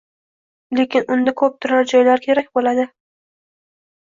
[0.77, 2.87] lekin unda koʻp turar joylar kerak boʻladi